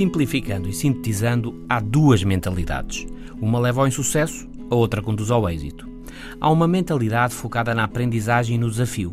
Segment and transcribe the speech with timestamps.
[0.00, 3.06] Simplificando e sintetizando, há duas mentalidades.
[3.38, 5.86] Uma leva ao insucesso, a outra conduz ao êxito.
[6.40, 9.12] Há uma mentalidade focada na aprendizagem e no desafio,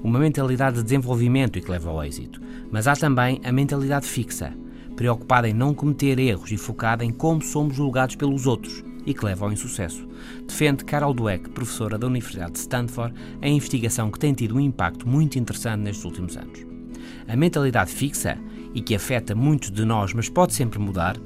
[0.00, 2.40] uma mentalidade de desenvolvimento e que leva ao êxito.
[2.70, 4.54] Mas há também a mentalidade fixa,
[4.94, 9.24] preocupada em não cometer erros e focada em como somos julgados pelos outros e que
[9.24, 10.06] leva ao insucesso.
[10.46, 13.12] Defende Carol Dweck, professora da Universidade de Stanford,
[13.42, 16.64] a investigação que tem tido um impacto muito interessante nestes últimos anos.
[17.26, 18.38] A mentalidade fixa,
[18.74, 21.16] e que afeta muitos de nós, mas pode sempre mudar,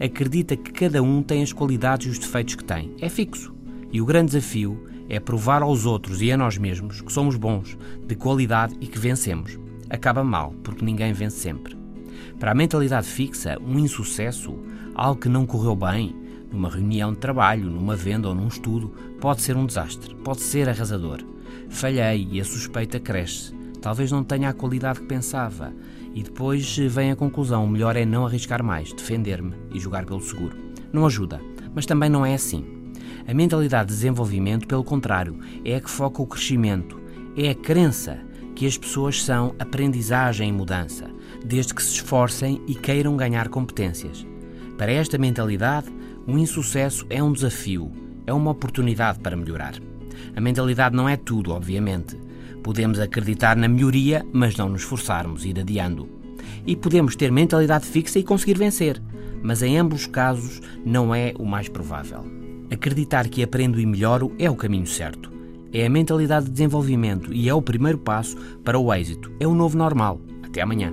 [0.00, 2.94] acredita que cada um tem as qualidades e os defeitos que tem.
[3.00, 3.54] É fixo.
[3.90, 7.76] E o grande desafio é provar aos outros e a nós mesmos que somos bons,
[8.06, 9.58] de qualidade e que vencemos.
[9.90, 11.76] Acaba mal, porque ninguém vence sempre.
[12.38, 14.58] Para a mentalidade fixa, um insucesso,
[14.94, 16.16] algo que não correu bem,
[16.50, 18.88] numa reunião de trabalho, numa venda ou num estudo,
[19.20, 21.20] pode ser um desastre, pode ser arrasador.
[21.68, 23.54] Falhei e a suspeita cresce.
[23.82, 25.72] Talvez não tenha a qualidade que pensava.
[26.14, 30.22] E depois vem a conclusão: o melhor é não arriscar mais, defender-me e jogar pelo
[30.22, 30.56] seguro.
[30.92, 31.40] Não ajuda,
[31.74, 32.64] mas também não é assim.
[33.26, 37.00] A mentalidade de desenvolvimento, pelo contrário, é a que foca o crescimento,
[37.36, 38.18] é a crença
[38.54, 41.10] que as pessoas são aprendizagem e mudança,
[41.44, 44.26] desde que se esforcem e queiram ganhar competências.
[44.76, 45.88] Para esta mentalidade,
[46.26, 47.90] um insucesso é um desafio,
[48.26, 49.74] é uma oportunidade para melhorar.
[50.36, 52.16] A mentalidade não é tudo, obviamente.
[52.62, 56.08] Podemos acreditar na melhoria, mas não nos esforçarmos, ir adiando.
[56.66, 59.02] E podemos ter mentalidade fixa e conseguir vencer,
[59.42, 62.24] mas em ambos os casos não é o mais provável.
[62.70, 65.30] Acreditar que aprendo e melhoro é o caminho certo.
[65.72, 69.32] É a mentalidade de desenvolvimento e é o primeiro passo para o êxito.
[69.40, 70.20] É o novo normal.
[70.42, 70.92] Até amanhã.